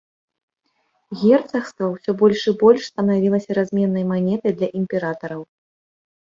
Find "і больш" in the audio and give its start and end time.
2.53-2.81